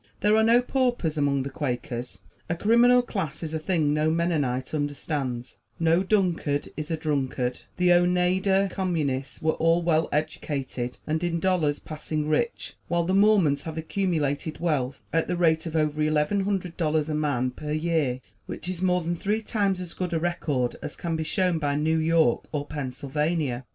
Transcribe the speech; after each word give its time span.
There 0.21 0.35
are 0.35 0.41
no 0.43 0.63
paupers 0.63 1.15
among 1.15 1.43
the 1.43 1.51
Quakers, 1.51 2.21
a 2.49 2.55
"criminal 2.55 3.03
class" 3.03 3.43
is 3.43 3.53
a 3.53 3.59
thing 3.59 3.93
no 3.93 4.09
Mennonite 4.09 4.73
understands, 4.73 5.57
no 5.79 6.01
Dunkard 6.01 6.69
is 6.75 6.89
a 6.89 6.97
drunkard, 6.97 7.59
the 7.77 7.93
Oneida 7.93 8.67
Communists 8.71 9.43
were 9.43 9.51
all 9.51 9.83
well 9.83 10.09
educated 10.11 10.97
and 11.05 11.23
in 11.23 11.39
dollars 11.39 11.77
passing 11.77 12.27
rich, 12.27 12.73
while 12.87 13.03
the 13.03 13.13
Mormons 13.13 13.61
have 13.61 13.77
accumulated 13.77 14.59
wealth 14.59 15.03
at 15.13 15.27
the 15.27 15.37
rate 15.37 15.67
of 15.67 15.75
over 15.75 16.01
eleven 16.01 16.45
hundred 16.45 16.77
dollars 16.77 17.07
a 17.07 17.13
man 17.13 17.51
per 17.51 17.71
year, 17.71 18.21
which 18.47 18.67
is 18.67 18.81
more 18.81 19.03
than 19.03 19.15
three 19.15 19.43
times 19.43 19.79
as 19.79 19.93
good 19.93 20.13
a 20.13 20.19
record 20.19 20.77
as 20.81 20.95
can 20.95 21.15
be 21.15 21.23
shown 21.23 21.59
by 21.59 21.75
New 21.75 21.97
York 21.99 22.45
or 22.51 22.65
Pennsylvania. 22.65 23.65